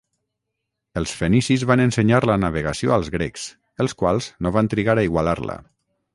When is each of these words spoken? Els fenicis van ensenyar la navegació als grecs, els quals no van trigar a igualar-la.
Els 1.01 1.11
fenicis 1.19 1.65
van 1.71 1.83
ensenyar 1.85 2.21
la 2.31 2.39
navegació 2.45 2.95
als 2.97 3.13
grecs, 3.17 3.45
els 3.87 3.97
quals 4.01 4.31
no 4.47 4.55
van 4.59 4.73
trigar 4.75 4.97
a 5.01 5.07
igualar-la. 5.11 5.61